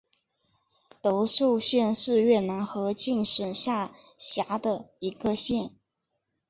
[1.03, 5.75] 德寿县是越南河静省下辖的一个县。